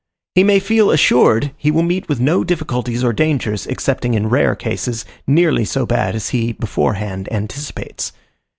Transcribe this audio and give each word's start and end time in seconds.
He 0.33 0.43
may 0.43 0.59
feel 0.59 0.89
assured, 0.89 1.51
he 1.57 1.69
will 1.69 1.83
meet 1.83 2.09
with 2.09 2.19
no 2.19 2.43
difficulties 2.43 3.03
or 3.03 3.13
dangers, 3.13 3.67
excepting 3.67 4.15
in 4.15 4.29
rare 4.29 4.55
cases, 4.55 5.05
nearly 5.27 5.63
so 5.63 5.85
bad 5.85 6.15
as 6.15 6.29
he 6.29 6.53
beforehand 6.53 7.31
anticipates. 7.31 8.11